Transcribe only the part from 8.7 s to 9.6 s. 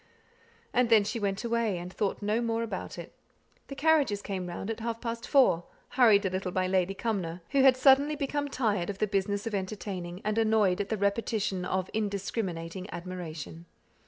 of the business of